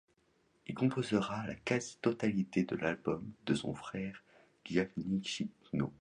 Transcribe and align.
Il 0.65 0.73
composera 0.73 1.45
la 1.45 1.53
quasi-totalité 1.53 2.63
de 2.63 2.75
l'album 2.75 3.23
avec 3.45 3.55
son 3.55 3.75
frère 3.75 4.23
Gioacchino. 4.65 5.89